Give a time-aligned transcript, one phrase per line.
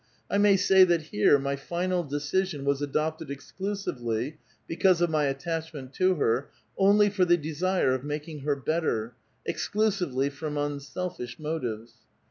[0.31, 5.25] I may say that here my final decision was adopted exclu sively, because of my
[5.25, 9.13] attachment to her, only for the desire of making her better,
[9.45, 11.93] exclusively from unselfish motives.